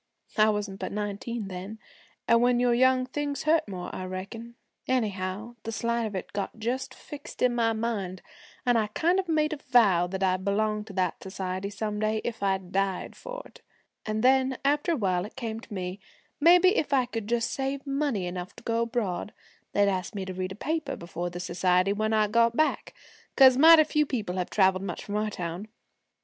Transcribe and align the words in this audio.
I 0.35 0.49
wasn't 0.49 0.79
but 0.79 0.91
nineteen 0.91 1.47
then, 1.47 1.77
an' 2.27 2.41
when 2.41 2.59
you're 2.59 2.73
young 2.73 3.05
things 3.05 3.43
hurt 3.43 3.67
more, 3.67 3.93
I 3.95 4.03
reckon. 4.05 4.55
Anyhow 4.87 5.57
the 5.61 5.71
slight 5.71 6.05
of 6.07 6.15
it 6.15 6.33
got 6.33 6.57
just 6.57 6.91
fixed 6.95 7.43
in 7.43 7.53
my 7.53 7.73
mind, 7.73 8.23
an' 8.65 8.77
I 8.77 8.81
made 8.81 8.85
a 8.85 8.93
kind 8.95 9.19
of 9.19 9.29
a 9.29 9.49
vow 9.71 10.07
that 10.07 10.23
I'd 10.23 10.43
belong 10.43 10.85
to 10.85 10.93
that 10.93 11.21
society 11.21 11.69
some 11.69 11.99
day 11.99 12.19
if 12.23 12.41
I 12.41 12.57
died 12.57 13.15
for 13.15 13.43
it. 13.45 13.61
And 14.03 14.23
then, 14.23 14.57
after 14.65 14.93
a 14.93 14.97
while 14.97 15.23
it 15.23 15.35
came 15.35 15.59
to 15.59 15.71
me, 15.71 15.99
maybe 16.39 16.75
if 16.77 16.93
I 16.93 17.05
could 17.05 17.27
just 17.27 17.51
save 17.51 17.85
money 17.85 18.25
enough 18.25 18.55
to 18.55 18.63
go 18.63 18.81
abroad, 18.81 19.33
they'd 19.73 19.87
ask 19.87 20.15
me 20.15 20.25
to 20.25 20.33
read 20.33 20.51
a 20.51 20.55
paper 20.55 20.95
before 20.95 21.29
the 21.29 21.39
society 21.39 21.93
when 21.93 22.11
I 22.11 22.27
got 22.27 22.57
back, 22.57 22.95
'cause 23.35 23.55
mighty 23.55 23.83
few 23.83 24.07
people 24.07 24.37
have 24.37 24.49
traveled 24.49 24.81
much 24.81 25.05
from 25.05 25.15
our 25.17 25.29
town. 25.29 25.67